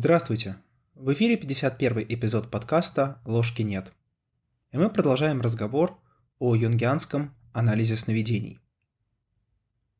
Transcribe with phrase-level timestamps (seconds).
[0.00, 0.54] Здравствуйте!
[0.94, 3.92] В эфире 51 эпизод подкаста «Ложки нет».
[4.70, 5.98] И мы продолжаем разговор
[6.38, 8.60] о юнгианском анализе сновидений.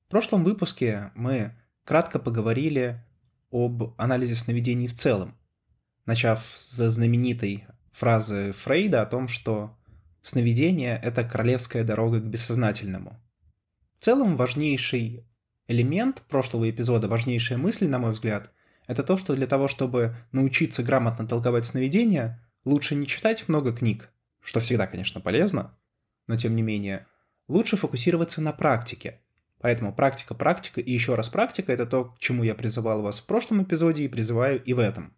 [0.06, 3.04] В прошлом выпуске мы кратко поговорили
[3.50, 5.36] об анализе сновидений в целом,
[6.06, 9.76] начав с знаменитой фразы Фрейда о том, что
[10.22, 13.20] сновидение— это королевская дорога к бессознательному.
[13.98, 15.26] В целом важнейший
[15.66, 18.52] элемент прошлого эпизода, важнейшая мысль, на мой взгляд,
[18.88, 24.10] это то, что для того, чтобы научиться грамотно толковать сновидения, лучше не читать много книг,
[24.40, 25.78] что всегда, конечно, полезно,
[26.26, 27.06] но тем не менее,
[27.46, 29.20] лучше фокусироваться на практике.
[29.60, 33.26] Поэтому практика, практика и еще раз практика– это то, к чему я призывал вас в
[33.26, 35.14] прошлом эпизоде и призываю и в этом.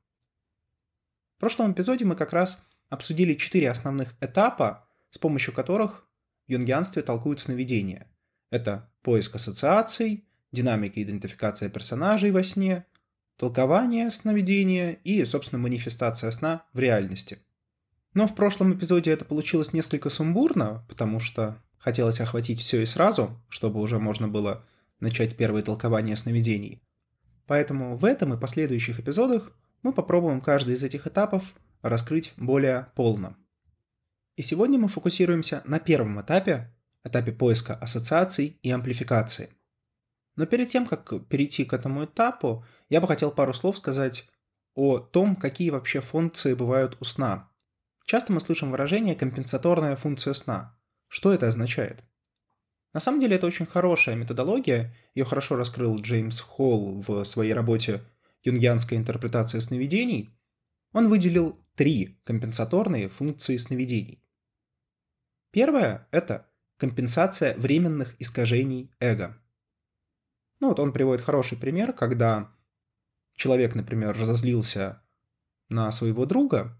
[1.36, 6.08] В прошлом эпизоде мы как раз обсудили четыре основных этапа, с помощью которых
[6.48, 8.08] в юнгианстве толкуют сновидения.
[8.50, 12.86] Это поиск ассоциаций, динамика идентификация персонажей во сне,
[13.40, 17.38] толкование сновидения и, собственно, манифестация сна в реальности.
[18.12, 23.40] Но в прошлом эпизоде это получилось несколько сумбурно, потому что хотелось охватить все и сразу,
[23.48, 24.66] чтобы уже можно было
[25.00, 26.82] начать первое толкование сновидений.
[27.46, 33.36] Поэтому в этом и последующих эпизодах мы попробуем каждый из этих этапов раскрыть более полно.
[34.36, 39.48] И сегодня мы фокусируемся на первом этапе, этапе поиска ассоциаций и амплификации–
[40.40, 44.26] но перед тем, как перейти к этому этапу, я бы хотел пару слов сказать
[44.74, 47.50] о том, какие вообще функции бывают у сна.
[48.06, 50.78] Часто мы слышим выражение «компенсаторная функция сна».
[51.08, 52.02] Что это означает?
[52.94, 58.00] На самом деле это очень хорошая методология, ее хорошо раскрыл Джеймс Холл в своей работе
[58.42, 60.30] «Юнгианская интерпретация сновидений».
[60.94, 64.24] Он выделил три компенсаторные функции сновидений.
[65.50, 66.46] Первая– это
[66.78, 69.36] компенсация временных искажений эго–
[70.60, 72.54] ну вот он приводит хороший пример, когда
[73.34, 75.02] человек, например, разозлился
[75.68, 76.78] на своего друга,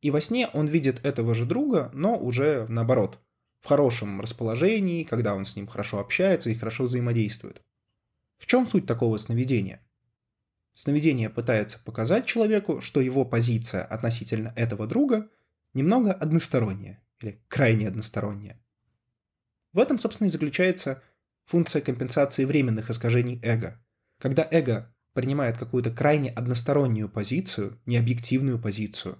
[0.00, 3.18] и во сне он видит этого же друга, но уже наоборот,
[3.60, 7.62] в хорошем расположении, когда он с ним хорошо общается и хорошо взаимодействует.
[8.38, 9.84] В чем суть такого сновидения?
[10.74, 15.28] Сновидение пытается показать человеку, что его позиция относительно этого друга
[15.74, 18.62] немного односторонняя или крайне односторонняя.
[19.72, 21.02] В этом, собственно, и заключается
[21.48, 23.82] функция компенсации временных искажений эго.
[24.20, 29.18] Когда эго принимает какую-то крайне одностороннюю позицию, необъективную позицию,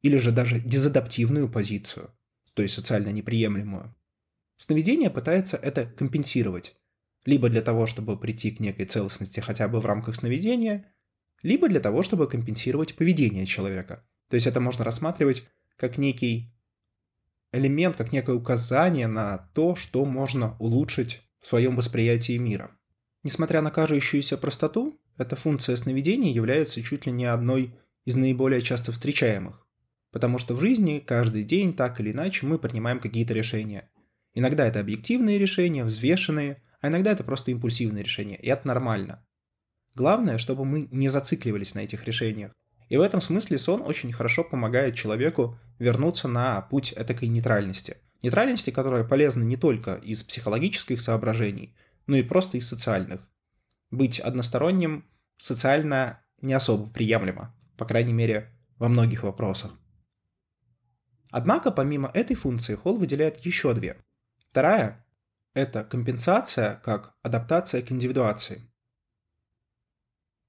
[0.00, 2.14] или же даже дезадаптивную позицию,
[2.54, 3.94] то есть социально неприемлемую,
[4.56, 6.76] сновидение пытается это компенсировать,
[7.24, 10.94] либо для того, чтобы прийти к некой целостности хотя бы в рамках сновидения,
[11.42, 14.06] либо для того, чтобы компенсировать поведение человека.
[14.28, 16.54] То есть это можно рассматривать как некий
[17.52, 22.72] элемент, как некое указание на то, что можно улучшить в своем восприятии мира.
[23.22, 27.72] Несмотря на кажущуюся простоту, эта функция сновидений является чуть ли не одной
[28.04, 29.64] из наиболее часто встречаемых.
[30.10, 33.88] Потому что в жизни каждый день так или иначе мы принимаем какие-то решения.
[34.34, 39.24] Иногда это объективные решения, взвешенные, а иногда это просто импульсивные решения, и это нормально.
[39.94, 42.50] Главное, чтобы мы не зацикливались на этих решениях.
[42.88, 48.70] И в этом смысле сон очень хорошо помогает человеку вернуться на путь этакой нейтральности– Нейтральности,
[48.70, 51.74] которая полезна не только из психологических соображений,
[52.06, 53.28] но и просто из социальных.
[53.90, 55.04] Быть односторонним
[55.36, 59.72] социально не особо приемлемо, по крайней мере, во многих вопросах.
[61.30, 63.98] Однако, помимо этой функции, Холл выделяет еще две.
[64.50, 65.04] Вторая–
[65.54, 68.62] это компенсация как адаптация к индивидуации.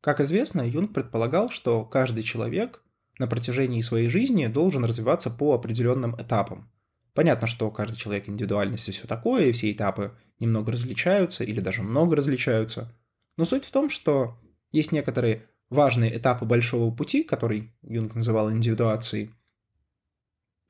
[0.02, 2.84] Как известно, Юнг предполагал, что каждый человек
[3.20, 6.72] на протяжении своей жизни должен развиваться по определенным этапам–
[7.18, 11.82] Понятно, что каждый человек индивидуальность и все такое, и все этапы немного различаются или даже
[11.82, 12.96] много различаются.
[13.38, 14.40] Но суть в том, что
[14.72, 19.32] есть некоторые важные этапы большого пути, который Юнг называл индивидуацией,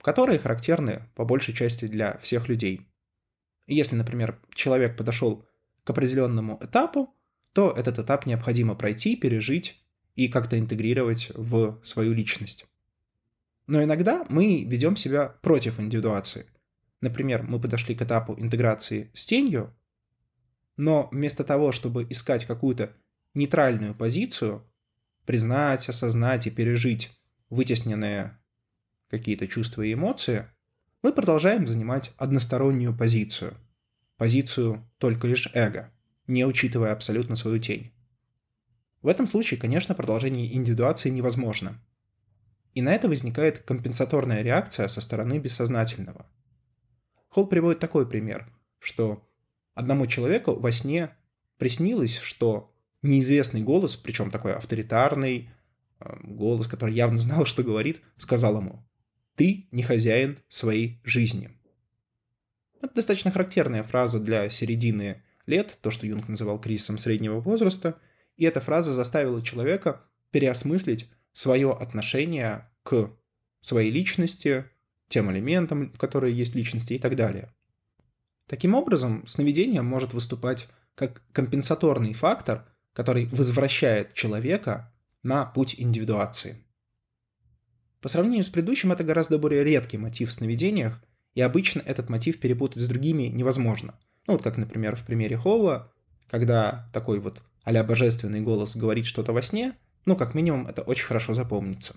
[0.02, 2.88] которые характерны по большей части для всех людей.
[3.66, 5.46] И если, например, человек подошел
[5.84, 7.14] к определенному этапу,
[7.52, 9.84] то этот этап необходимо пройти, пережить
[10.16, 12.66] и как-то интегрировать в свою личность.
[13.68, 16.46] Но иногда мы ведем себя против индивидуации.
[17.02, 19.78] Например, мы подошли к этапу интеграции с тенью,
[20.78, 22.94] но вместо того, чтобы искать какую-то
[23.34, 24.64] нейтральную позицию,
[25.26, 27.12] признать, осознать и пережить
[27.50, 28.40] вытесненные
[29.10, 30.48] какие-то чувства и эмоции,
[31.04, 33.56] мы продолжаем занимать одностороннюю позицию.
[34.18, 35.94] Позицию только лишь эго,
[36.26, 37.92] не учитывая абсолютно свою тень.
[39.02, 41.80] В этом случае, конечно, продолжение индивидуации невозможно.
[42.78, 46.28] И на это возникает компенсаторная реакция со стороны бессознательного.
[47.28, 49.28] Холл приводит такой пример, что
[49.74, 51.10] одному человеку во сне
[51.58, 52.72] приснилось, что
[53.02, 55.50] неизвестный голос, причем такой авторитарный,
[56.00, 58.88] э, голос, который явно знал, что говорит, сказал ему
[59.34, 61.50] «Ты не хозяин своей жизни».
[62.80, 68.00] Это достаточно характерная фраза для середины лет, то, что Юнг называл кризисом среднего возраста,
[68.36, 73.12] и эта фраза заставила человека переосмыслить свое отношение к
[73.62, 74.66] своей личности,
[75.08, 77.54] тем элементам, которые есть личности и так далее.
[78.48, 84.92] Таким образом, сновидение может выступать как компенсаторный фактор, который возвращает человека
[85.22, 86.58] на путь индивидуации.
[88.02, 91.04] По сравнению с предыдущим, это гораздо более редкий мотив в сновидениях,
[91.36, 93.94] и обычно этот мотив перепутать с другими невозможно.
[94.26, 95.94] Ну вот как, например, в примере Холла,
[96.32, 99.76] когда такой вот а божественный голос говорит что-то во сне,
[100.08, 101.96] ну, как минимум, это очень хорошо запомнится.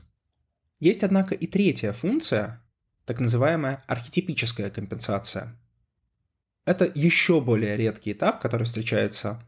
[0.81, 2.61] Есть, однако, и третья функция,
[3.05, 5.57] так называемая архетипическая компенсация.
[6.65, 9.41] Это еще более редкий этап, который встречается,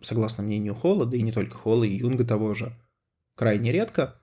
[0.00, 2.74] согласно мнению Холла, да и не только Холла, и Юнга того же,
[3.34, 4.18] крайне редко,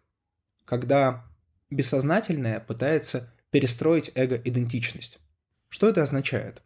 [0.66, 1.24] когда
[1.70, 5.20] бессознательное пытается перестроить эго-идентичность.
[5.70, 6.64] Что это означает?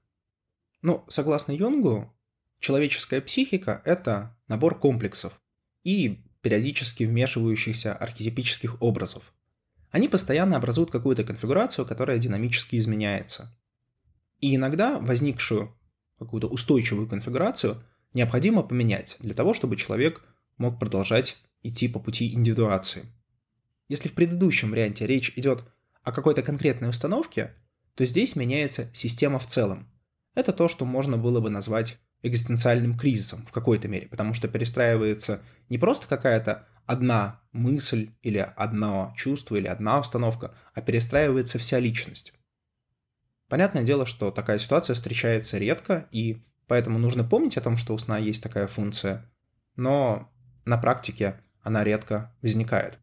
[0.82, 2.14] Ну, согласно Юнгу,
[2.60, 5.42] человеческая психика– это набор комплексов
[5.84, 9.34] и периодически вмешивающихся архетипических образов.
[9.92, 13.54] Они постоянно образуют какую-то конфигурацию, которая динамически изменяется.
[14.40, 15.78] И иногда возникшую
[16.18, 17.84] какую-то устойчивую конфигурацию
[18.14, 20.24] необходимо поменять для того, чтобы человек
[20.58, 23.04] мог продолжать идти по пути индивидуации.
[23.90, 25.66] Если в предыдущем варианте речь идет
[26.02, 27.56] о какой-то конкретной установке,
[27.96, 29.92] то здесь меняется система в целом.
[30.34, 35.42] Это то, что можно было бы назвать экзистенциальным кризисом в какой-то мере, потому что перестраивается
[35.70, 42.34] не просто какая-то одна мысль или одно чувство или одна установка, а перестраивается вся личность.
[43.50, 47.98] Понятное дело, что такая ситуация встречается редко, и поэтому нужно помнить о том, что у
[47.98, 49.30] сна есть такая функция,
[49.76, 50.32] но
[50.66, 53.00] на практике она редко возникает.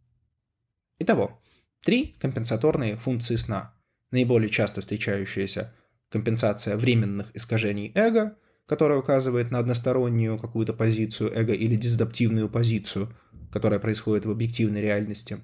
[0.98, 1.40] Итого,
[1.84, 3.74] Три компенсаторные функции сна.
[4.10, 5.74] Наиболее часто встречающаяся
[6.08, 13.14] компенсация временных искажений эго, которая указывает на одностороннюю какую-то позицию эго или дизадаптивную позицию,
[13.52, 15.40] которая происходит в объективной реальности.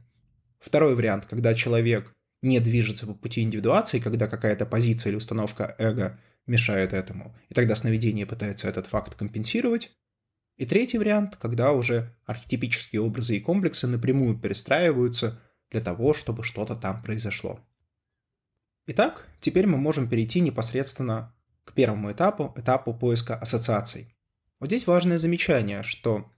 [0.58, 2.12] Второй вариант, когда человек
[2.42, 7.74] не движется по пути индивидуации, когда какая-то позиция или установка эго мешает этому, и тогда
[7.74, 9.92] сновидение пытается этот факт компенсировать.
[10.56, 15.40] И третий вариант, когда уже архетипические образы и комплексы напрямую перестраиваются
[15.70, 17.60] для того, чтобы что-то там произошло.
[18.86, 21.34] Итак, теперь мы можем перейти непосредственно
[21.64, 24.14] к первому этапу, этапу поиска ассоциаций.
[24.58, 26.30] Вот здесь важное замечание, что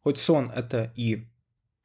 [0.00, 1.26] хоть сон— это и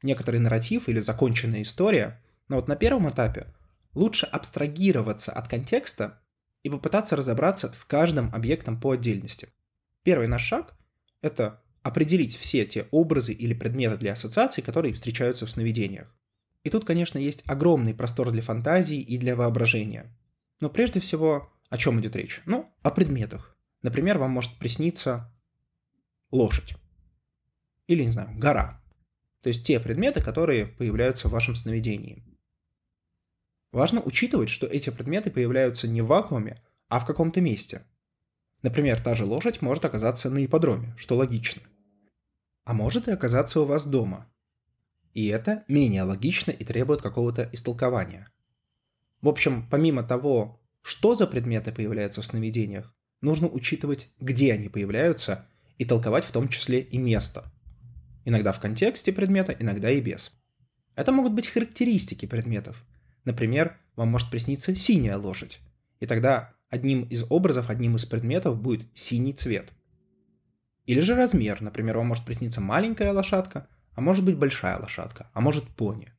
[0.02, 3.54] некоторый нарратив или законченная история, но вот на первом этапе
[3.94, 6.20] лучше абстрагироваться от контекста
[6.62, 9.48] и попытаться разобраться с каждым объектом по отдельности.
[10.02, 10.76] Первый наш шаг—
[11.22, 16.12] это определить все те образы или предметы для ассоциаций, которые встречаются в сновидениях.
[16.64, 20.12] И тут, конечно, есть огромный простор для фантазии и для воображения.
[20.58, 22.42] Но прежде всего, о чем идет речь?
[22.46, 23.56] Ну, о предметах.
[23.82, 25.32] Например, вам может присниться
[26.30, 26.74] лошадь.
[27.86, 28.82] Или, не знаю, гора.
[29.42, 32.24] То есть те предметы, которые появляются в вашем сновидении.
[33.72, 37.86] Важно учитывать, что эти предметы появляются не в вакууме, а в каком-то месте.
[38.62, 41.62] Например, та же лошадь может оказаться на ипподроме, что логично.
[42.64, 44.28] А может и оказаться у вас дома,
[45.16, 48.30] и это менее логично и требует какого-то истолкования.
[49.22, 55.48] В общем, помимо того, что за предметы появляются в сновидениях, нужно учитывать, где они появляются,
[55.78, 57.52] и толковать в том числе и место.
[58.24, 60.32] Иногда в контексте предмета, иногда и без.
[60.94, 62.84] Это могут быть характеристики предметов.
[63.24, 65.58] Например, вам может присниться синяя лошадь.
[65.98, 69.72] И тогда одним из образов, одним из предметов будет синий цвет.
[70.84, 71.62] Или же размер.
[71.62, 76.12] Например, вам может присниться маленькая лошадка, а может быть большая лошадка, а может пони.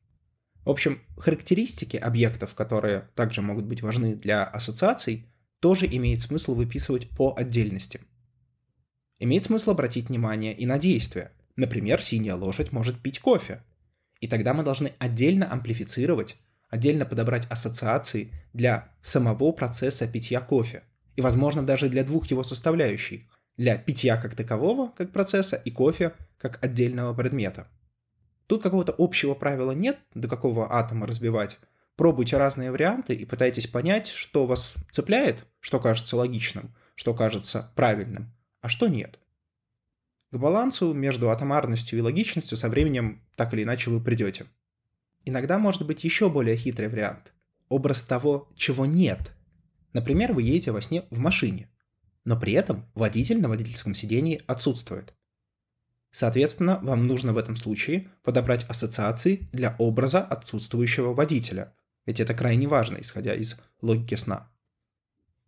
[0.64, 5.26] В общем, характеристики объектов, которые также могут быть важны для ассоциаций,
[5.60, 8.00] тоже имеет смысл выписывать по отдельности.
[9.18, 11.32] Имеет смысл обратить внимание и на действия.
[11.56, 13.64] Например, синяя лошадь может пить кофе.
[14.20, 16.38] И тогда мы должны отдельно амплифицировать,
[16.68, 20.84] отдельно подобрать ассоциации для самого процесса питья кофе.
[21.16, 23.22] И, возможно, даже для двух его составляющих.
[23.56, 27.66] Для питья как такового, как процесса, и кофе как отдельного предмета.
[28.48, 31.58] Тут какого-то общего правила нет, до какого атома разбивать.
[31.96, 38.32] Пробуйте разные варианты и пытайтесь понять, что вас цепляет, что кажется логичным, что кажется правильным,
[38.62, 39.18] а что нет.
[40.30, 44.46] К балансу между атомарностью и логичностью со временем так или иначе вы придете.
[45.26, 47.34] Иногда может быть еще более хитрый вариант.
[47.68, 49.32] Образ того, чего нет.
[49.92, 51.70] Например, вы едете во сне в машине,
[52.24, 55.17] но при этом водитель на водительском сидении отсутствует.
[56.10, 61.74] Соответственно, вам нужно в этом случае подобрать ассоциации для образа отсутствующего водителя,
[62.06, 64.50] ведь это крайне важно, исходя из логики сна.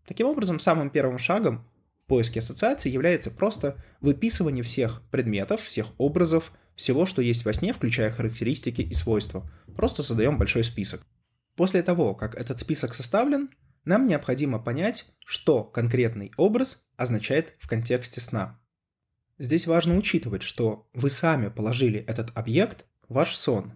[0.06, 1.66] Таким образом, самым первым шагом
[2.04, 7.72] в поиске ассоциаций является просто выписывание всех предметов, всех образов, всего, что есть во сне,
[7.72, 9.50] включая характеристики и свойства.
[9.74, 11.02] Просто создаем большой список.
[11.56, 13.50] После того, как этот список составлен,
[13.84, 18.59] нам необходимо понять, что конкретный образ означает в контексте сна.
[19.40, 23.72] Здесь важно учитывать, что вы сами положили этот объект в ваш сон.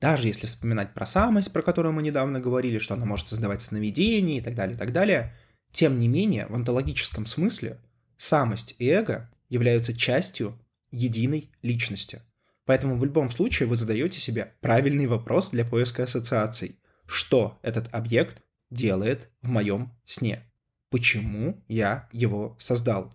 [0.00, 4.38] Даже если вспоминать про самость, про которую мы недавно говорили, что она может создавать сновидения
[4.38, 5.34] и так далее, и так далее,
[5.72, 7.80] тем не менее, в онтологическом смысле
[8.16, 10.56] самость и эго являются частью
[10.92, 12.22] единой личности.
[12.64, 16.78] Поэтому в любом случае вы задаете себе правильный вопрос для поиска ассоциаций.
[17.06, 18.40] Что этот объект
[18.70, 20.44] делает в моем сне?
[20.90, 23.12] Почему я его создал?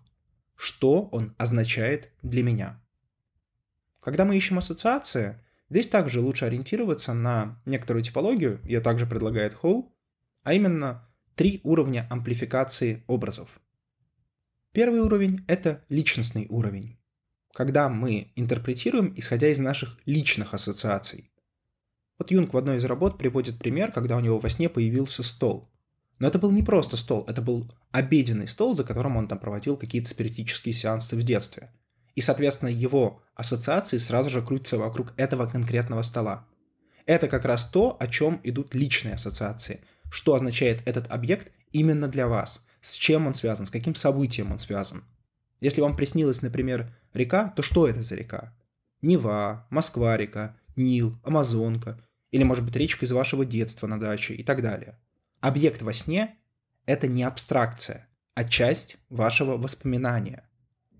[0.61, 2.79] Что он означает для меня.
[3.99, 9.91] Когда мы ищем ассоциации, здесь также лучше ориентироваться на некоторую типологию, ее также предлагает Холл,
[10.43, 13.49] а именно три уровня амплификации образов.
[14.71, 16.99] Первый уровень– это личностный уровень,
[17.55, 21.31] когда мы интерпретируем, исходя из наших личных ассоциаций.
[22.19, 25.70] Вот Юнг в одной из работ приводит пример, когда у него во сне появился стол.
[26.21, 29.75] Но это был не просто стол, это был обеденный стол, за которым он там проводил
[29.75, 31.71] какие-то спиритические сеансы в детстве.
[32.13, 36.47] И, соответственно, его ассоциации сразу же крутятся вокруг этого конкретного стола.
[37.07, 39.81] Это как раз то, о чем идут личные ассоциации.
[40.11, 42.63] Что означает этот объект именно для вас?
[42.81, 43.65] С чем он связан?
[43.65, 45.03] С каким событием он связан?
[45.59, 48.55] Если вам приснилась, например, река, то что это за река?
[49.01, 51.99] Нева, Москва-река, Нил, Амазонка,
[52.29, 54.99] или, может быть, речка из вашего детства на даче и так далее–
[55.41, 56.37] Объект во сне—
[56.85, 60.47] это не абстракция, а часть вашего воспоминания.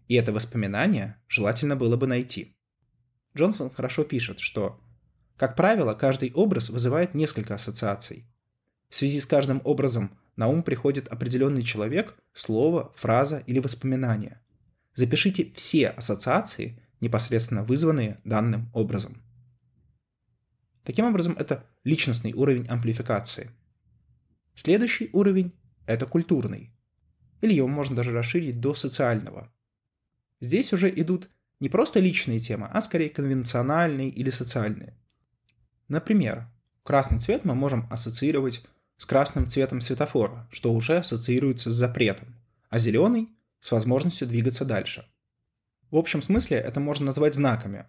[0.07, 2.57] И это воспоминание желательно было бы найти.
[3.37, 4.81] Джонсон хорошо пишет, что,
[5.37, 8.27] как правило, каждый образ вызывает несколько ассоциаций.
[8.89, 14.41] В связи с каждым образом на ум приходит определенный человек, слово, фраза или воспоминание.
[14.95, 19.21] Запишите все ассоциации, непосредственно вызванные данным образом.
[20.83, 23.51] Таким образом, это личностный уровень амплификации–
[24.55, 25.53] Следующий уровень–
[25.85, 26.73] это культурный.
[27.41, 29.51] Или его можно даже расширить до социального.
[30.39, 31.29] Здесь уже идут
[31.59, 34.97] не просто личные темы, а скорее конвенциональные или социальные.
[35.87, 36.47] Например,
[36.83, 38.63] красный цвет мы можем ассоциировать
[38.97, 42.35] с красным цветом светофора, что уже ассоциируется с запретом,
[42.69, 43.29] а зеленый–
[43.59, 45.07] с возможностью двигаться дальше.
[45.91, 47.85] В общем смысле это можно назвать знаками,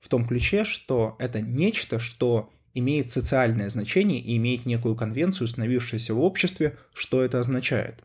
[0.00, 6.14] в том ключе, что это нечто, что имеет социальное значение и имеет некую конвенцию, установившуюся
[6.14, 8.04] в обществе, что это означает.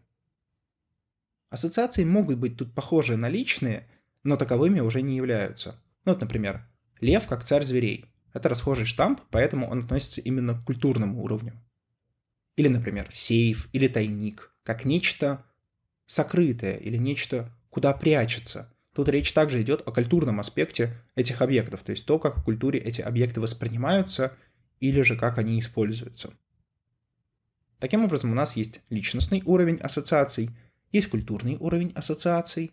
[1.49, 3.88] Ассоциации могут быть тут похожи на личные,
[4.23, 5.81] но таковыми уже не являются.
[6.05, 6.67] Ну вот, например,
[7.01, 8.05] лев как царь зверей.
[8.33, 11.59] Это расхожий штамп, поэтому он относится именно к культурному уровню.
[12.55, 15.43] Или, например, сейф или тайник, как нечто
[16.05, 18.73] сокрытое или нечто, куда прячется.
[18.93, 22.79] Тут речь также идет о культурном аспекте этих объектов, то есть то, как в культуре
[22.79, 24.33] эти объекты воспринимаются
[24.79, 26.33] или же как они используются.
[27.79, 30.50] Таким образом, у нас есть личностный уровень ассоциаций,
[30.91, 32.71] есть культурный уровень ассоциаций,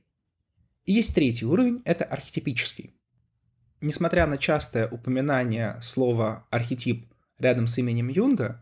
[0.84, 2.94] и есть третий уровень– это архетипический.
[3.80, 8.60] Несмотря на частое упоминание слова «архетип» рядом с именем Юнга,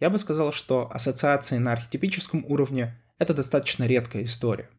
[0.00, 4.70] я бы сказал, что ассоциации на архетипическом уровне– это достаточно редкая история.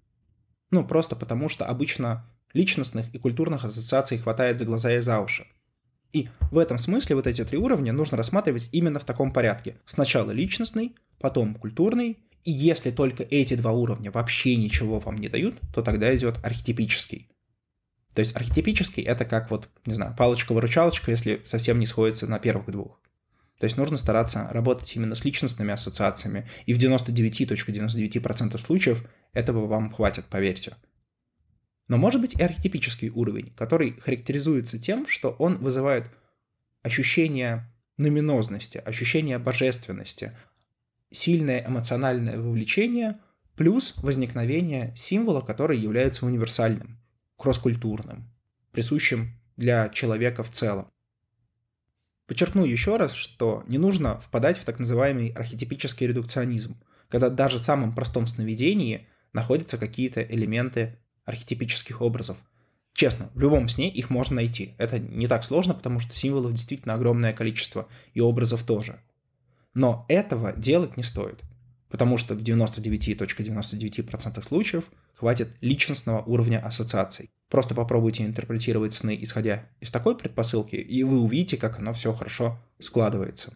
[0.72, 5.48] Ну, просто потому что обычно личностных и культурных ассоциаций хватает за глаза и за уши–
[6.14, 9.78] и в этом смысле вот эти три уровня нужно рассматривать именно в таком порядке.
[9.86, 15.56] Сначала личностный, потом культурный, и если только эти два уровня вообще ничего вам не дают,
[15.74, 17.30] то тогда идет архетипический.
[18.14, 22.72] То есть архетипический это как вот, не знаю, палочка-выручалочка, если совсем не сходится на первых
[22.72, 23.00] двух.
[23.60, 29.92] То есть нужно стараться работать именно с личностными ассоциациями, и в 99.99% случаев этого вам
[29.92, 30.76] хватит, поверьте.
[31.88, 36.12] Но может быть и архетипический уровень, который характеризуется тем, что он вызывает
[36.84, 40.38] ощущение нуминозности, ощущение божественности,
[41.12, 43.20] сильное эмоциональное вовлечение,
[43.56, 47.00] плюс возникновение символа, который является универсальным,
[47.38, 48.32] кросс-культурным,
[48.72, 50.91] присущим для человека в целом.
[52.27, 56.77] Подчеркну еще раз, что не нужно впадать в так называемый архетипический редукционизм,
[57.08, 62.38] когда даже в самом простом сновидении находятся какие-то элементы архетипических образов.
[62.93, 64.74] Честно, в любом сне их можно найти.
[64.79, 69.00] Это не так сложно, потому что символов действительно огромное количество, и образов тоже.
[69.75, 71.43] Но этого делать не стоит,
[71.89, 77.29] потому что в 99.99% .99 случаев хватит личностного уровня ассоциаций.
[77.50, 82.60] Просто попробуйте интерпретировать сны, исходя из такой предпосылки, и вы увидите, как оно все хорошо
[82.79, 83.53] складывается.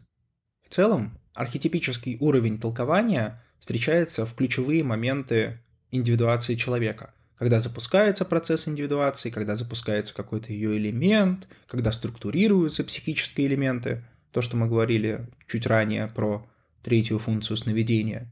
[0.63, 5.59] В целом, архетипический уровень толкования встречается в ключевые моменты
[5.91, 7.13] индивидуации человека.
[7.41, 14.57] Когда запускается процесс индивидуации, когда запускается какой-то ее элемент, когда структурируются психические элементы, то, что
[14.57, 16.47] мы говорили чуть ранее про
[16.83, 18.31] третью функцию сновидения.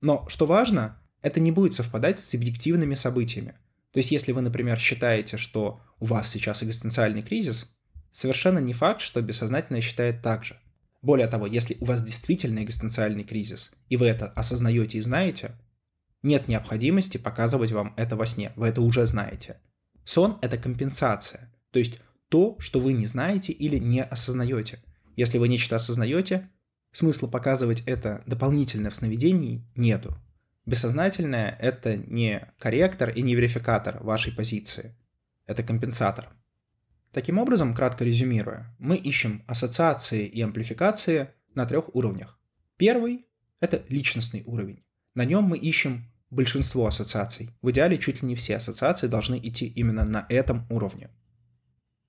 [0.00, 3.54] Но, что важно, это не будет совпадать с объективными событиями.
[3.92, 7.72] То есть, если вы, например, считаете, что у вас сейчас экзистенциальный кризис,
[8.10, 10.58] совершенно не факт, что бессознательное считает так же.
[11.02, 15.52] Более того, если у вас действительно экзистенциальный кризис, и вы это осознаете и знаете,
[16.24, 19.60] нет необходимости показывать вам это во сне, вы это уже знаете.
[20.04, 24.82] Сон— это компенсация, то есть то, что вы не знаете или не осознаете.
[25.16, 26.50] Если вы нечто осознаете,
[26.90, 30.16] смысла показывать это дополнительно в сновидении нету.
[30.66, 34.96] Бессознательное— это не корректор и не верификатор вашей позиции.
[35.46, 36.30] Это компенсатор.
[37.12, 42.40] Таким образом, кратко резюмируя, мы ищем ассоциации и амплификации на трех уровнях.
[42.76, 43.26] Первый—
[43.60, 44.82] это личностный уровень.
[45.14, 47.50] На нем мы ищем большинство ассоциаций.
[47.62, 51.10] В идеале чуть ли не все ассоциации должны идти именно на этом уровне.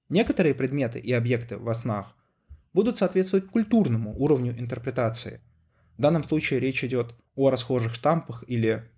[0.09, 2.15] Некоторые предметы и объекты во снах
[2.73, 5.41] будут соответствовать культурному уровню интерпретации.
[5.97, 8.89] В данном случае речь идет о расхожих штампах или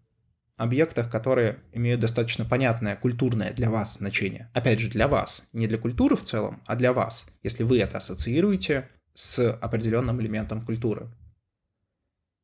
[0.58, 4.50] объектах, которые имеют достаточно понятное культурное для вас значение.
[4.54, 8.00] Опять же, для вас, не для культуры в целом, а для вас, если вы это
[8.00, 11.10] ассоциируете с определенным элементом культуры.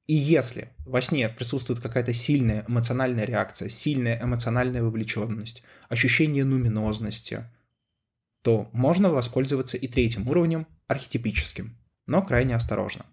[0.05, 7.45] И если во сне присутствует какая-то сильная эмоциональная реакция, сильная эмоциональная вовлеченность, ощущение нуминозности,
[8.41, 13.05] то можно воспользоваться и третьим уровнем, архетипическим, но крайне осторожно.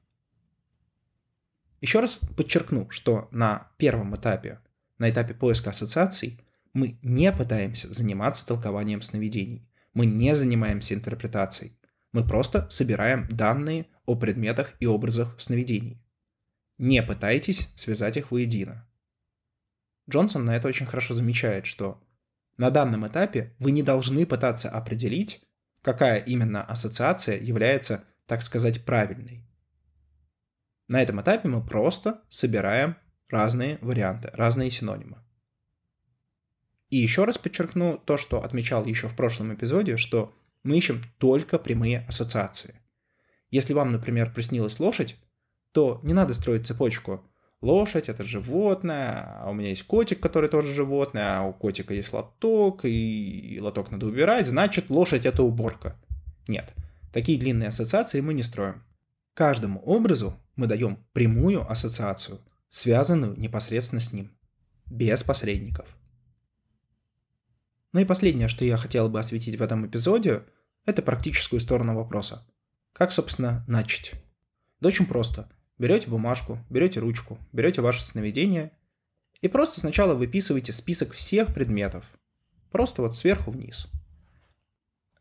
[1.81, 4.59] Еще раз подчеркну, что на первом этапе,
[4.99, 6.41] на этапе поиска ассоциаций,
[6.73, 9.69] мы не пытаемся заниматься толкованием сновидений.
[9.95, 11.76] Мы не занимаемся интерпретацией.
[12.13, 16.03] Мы просто собираем данные о предметах и образах сновидений.
[16.80, 18.88] Не пытайтесь связать их воедино.
[20.08, 22.02] Джонсон на это очень хорошо замечает, что
[22.56, 25.47] на данном этапе вы не должны пытаться определить,
[25.82, 29.47] какая именно ассоциация является, так сказать, правильной.
[30.88, 32.97] На этом этапе мы просто собираем
[33.28, 35.19] разные варианты, разные синонимы.
[36.88, 41.58] И еще раз подчеркну то, что отмечал еще в прошлом эпизоде, что мы ищем только
[41.58, 42.80] прямые ассоциации.
[43.50, 45.19] Если вам, например, приснилась лошадь,
[45.73, 47.25] то не надо строить цепочку.
[47.61, 52.13] Лошадь— это животное, а у меня есть котик, который тоже животное, а у котика есть
[52.13, 56.00] лоток, и лоток надо убирать, значит, лошадь— это уборка.
[56.49, 56.73] Нет,
[57.13, 58.83] такие длинные ассоциации мы не строим.
[59.35, 64.35] Каждому образу мы даем прямую ассоциацию, связанную непосредственно с ним,
[64.87, 65.87] без посредников.
[67.93, 70.45] Ну и последнее, что я хотел бы осветить в этом эпизоде,
[70.87, 72.47] это практическую сторону вопроса.
[72.95, 74.15] Как, собственно, начать?
[74.80, 78.71] Да очень просто– берете бумажку, берете ручку, берете ваше сновидение
[79.40, 82.04] и просто сначала выписываете список всех предметов.
[82.71, 83.88] Просто вот сверху вниз.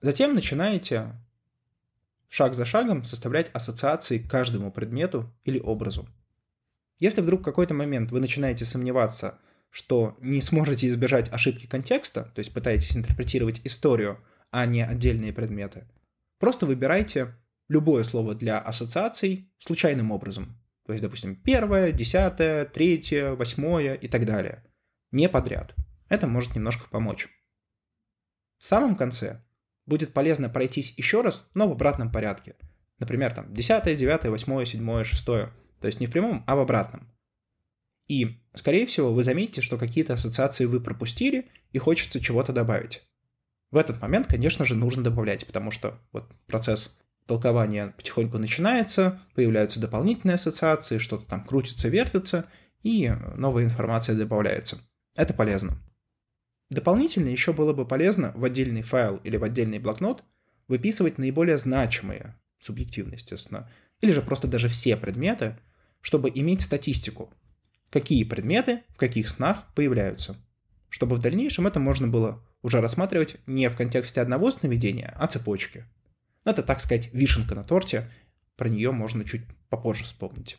[0.01, 1.13] Затем начинаете
[2.27, 6.07] шаг за шагом составлять ассоциации к каждому предмету или образу.
[6.99, 12.39] Если вдруг в какой-то момент вы начинаете сомневаться, что не сможете избежать ошибки контекста, то
[12.39, 14.19] есть пытаетесь интерпретировать историю,
[14.51, 15.87] а не отдельные предметы,
[16.37, 17.33] просто выбирайте
[17.69, 20.61] любое слово для ассоциаций случайным образом.
[20.85, 24.65] То есть, допустим, первое, десятое, третье, восьмое и так далее.
[25.11, 25.75] Не подряд.
[26.09, 27.29] Это может немножко помочь.
[28.57, 29.45] В самом конце
[29.85, 32.55] будет полезно пройтись еще раз, но в обратном порядке.
[32.97, 35.25] Например, там 10, 9, 8, 7, 6.
[35.25, 35.51] То
[35.83, 37.09] есть не в прямом, а в обратном.
[38.07, 43.03] И, скорее всего, вы заметите, что какие-то ассоциации вы пропустили и хочется чего-то добавить.
[43.71, 49.79] В этот момент, конечно же, нужно добавлять, потому что вот процесс толкование потихоньку начинается, появляются
[49.79, 52.45] дополнительные ассоциации, что-то там крутится, вертится,
[52.81, 54.79] и новая информация добавляется.
[55.15, 55.77] Это полезно.
[56.71, 60.23] Дополнительно еще было бы полезно в отдельный файл или в отдельный блокнот
[60.67, 63.69] выписывать наиболее значимые, субъективно, естественно,
[64.01, 65.55] или же просто даже все предметы,
[66.01, 67.31] чтобы иметь статистику,
[67.91, 70.35] какие предметы в каких снах появляются,
[70.89, 75.85] чтобы в дальнейшем это можно было уже рассматривать не в контексте одного сновидения, а цепочки–
[76.45, 78.09] но это, так сказать, вишенка на торте.
[78.55, 80.57] Про нее можно чуть попозже вспомнить.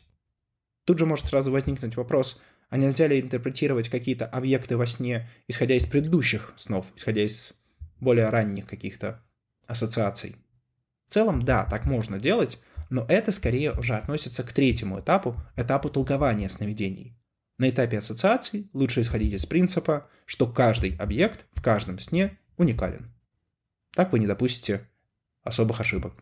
[0.85, 5.75] Тут же может сразу возникнуть вопрос, а нельзя ли интерпретировать какие-то объекты во сне, исходя
[5.75, 7.53] из предыдущих снов, исходя из
[7.99, 9.23] более ранних каких-то
[9.67, 10.35] ассоциаций?
[11.07, 15.89] В целом, да, так можно делать, но это скорее уже относится к третьему этапу, этапу
[15.89, 17.17] толкования сновидений.
[17.57, 23.13] На этапе ассоциаций лучше исходить из принципа, что каждый объект в каждом сне уникален.
[23.93, 24.89] Так вы не допустите
[25.43, 26.13] особых ошибок.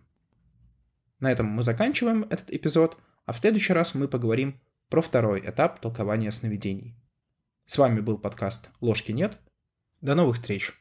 [1.19, 5.79] На этом мы заканчиваем этот эпизод, а в следующий раз мы поговорим про второй этап
[5.79, 6.95] толкования сновидений.
[7.65, 9.37] С вами был подкаст «Ложки нет».
[10.01, 10.78] До новых встреч!